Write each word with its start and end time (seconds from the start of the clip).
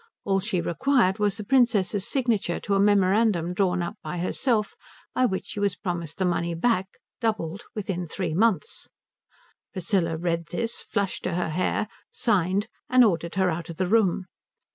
All 0.25 0.39
she 0.39 0.61
required 0.61 1.19
was 1.19 1.37
the 1.37 1.43
Princess's 1.43 2.07
signature 2.07 2.59
to 2.61 2.73
a 2.73 2.79
memorandum 2.79 3.53
drawn 3.53 3.83
up 3.83 3.97
by 4.01 4.17
herself 4.17 4.73
by 5.13 5.25
which 5.25 5.45
she 5.45 5.59
was 5.59 5.75
promised 5.75 6.17
the 6.17 6.25
money 6.25 6.55
back, 6.55 6.87
doubled, 7.19 7.65
within 7.75 8.07
three 8.07 8.33
months. 8.33 8.87
Priscilla 9.73 10.17
read 10.17 10.47
this, 10.47 10.81
flushed 10.81 11.21
to 11.25 11.35
her 11.35 11.49
hair, 11.49 11.87
signed, 12.09 12.67
and 12.89 13.03
ordered 13.05 13.35
her 13.35 13.51
out 13.51 13.69
of 13.69 13.77
the 13.77 13.85
room. 13.85 14.25